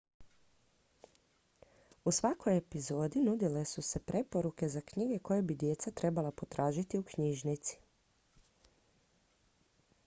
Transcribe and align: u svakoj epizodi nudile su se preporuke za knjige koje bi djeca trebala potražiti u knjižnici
u 2.03 2.13
svakoj 2.19 2.57
epizodi 2.61 3.21
nudile 3.27 3.65
su 3.73 3.81
se 3.89 3.99
preporuke 4.05 4.69
za 4.77 4.81
knjige 4.93 5.19
koje 5.29 5.41
bi 5.51 5.55
djeca 5.67 5.91
trebala 6.01 6.31
potražiti 6.31 6.99
u 6.99 7.03
knjižnici 7.15 7.77